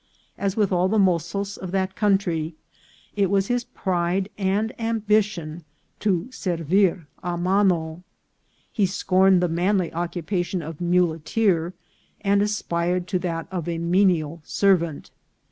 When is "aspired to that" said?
12.41-13.47